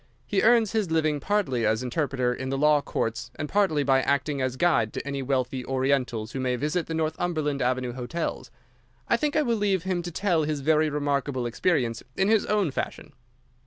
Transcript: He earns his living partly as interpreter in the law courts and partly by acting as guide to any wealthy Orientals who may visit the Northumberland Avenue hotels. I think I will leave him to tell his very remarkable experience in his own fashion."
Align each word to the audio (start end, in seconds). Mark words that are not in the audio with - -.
He 0.25 0.41
earns 0.41 0.71
his 0.71 0.89
living 0.89 1.19
partly 1.19 1.63
as 1.63 1.83
interpreter 1.83 2.33
in 2.33 2.49
the 2.49 2.57
law 2.57 2.81
courts 2.81 3.29
and 3.35 3.47
partly 3.47 3.83
by 3.83 4.01
acting 4.01 4.41
as 4.41 4.55
guide 4.55 4.93
to 4.93 5.07
any 5.07 5.21
wealthy 5.21 5.63
Orientals 5.63 6.31
who 6.31 6.39
may 6.39 6.55
visit 6.55 6.87
the 6.87 6.95
Northumberland 6.95 7.61
Avenue 7.61 7.93
hotels. 7.93 8.49
I 9.07 9.15
think 9.15 9.35
I 9.35 9.43
will 9.43 9.57
leave 9.57 9.83
him 9.83 10.01
to 10.01 10.09
tell 10.11 10.41
his 10.41 10.61
very 10.61 10.89
remarkable 10.89 11.45
experience 11.45 12.01
in 12.17 12.29
his 12.29 12.47
own 12.47 12.71
fashion." 12.71 13.13